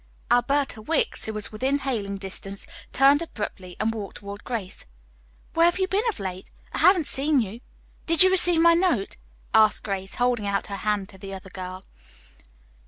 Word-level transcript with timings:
Alberta 0.31 0.81
Wicks, 0.81 1.25
who 1.25 1.33
was 1.33 1.51
within 1.51 1.77
hailing 1.77 2.17
distance, 2.17 2.65
turned 2.91 3.21
abruptly 3.21 3.75
and 3.79 3.93
walked 3.93 4.17
toward 4.17 4.43
Grace. 4.43 4.87
"Where 5.53 5.65
have 5.65 5.77
you 5.77 5.87
been 5.87 6.01
of 6.09 6.19
late? 6.19 6.49
I 6.73 6.79
haven't 6.79 7.05
seen 7.05 7.39
you. 7.39 7.61
Did 8.07 8.23
you 8.23 8.31
receive 8.31 8.61
my 8.61 8.73
note?" 8.73 9.17
asked 9.53 9.83
Grace, 9.83 10.15
holding 10.15 10.47
out 10.47 10.65
her 10.65 10.77
hand 10.77 11.07
to 11.09 11.19
the 11.19 11.35
other 11.35 11.51
girl. 11.51 11.85